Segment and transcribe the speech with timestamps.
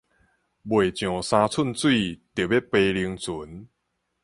[0.03, 0.25] 未上三寸水，著
[2.47, 3.67] 欲扒龍船